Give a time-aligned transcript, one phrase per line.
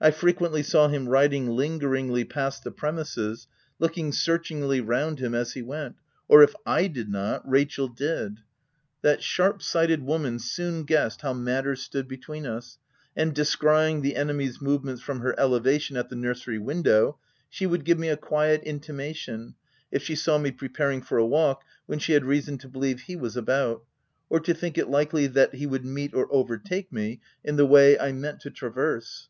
[0.00, 3.46] I frequently saw him riding lingeringly past the premises,
[3.78, 5.96] looking searchingly round him cs he went—
[6.30, 8.38] or if 1 did not, Rachel did.
[9.02, 12.78] That sharp sighted woman soon guessed how matters stood between us,
[13.14, 17.18] and descrying the enemy's movements from her elevation at the nursery window,
[17.50, 19.56] she would give me a quiet intimation,
[19.92, 23.14] if she saw me preparing for a walk when she had reason to believe he
[23.14, 23.84] was about,
[24.30, 27.98] or to think it likely that he would meet or overtake me in the way
[27.98, 29.28] I meant to traverse.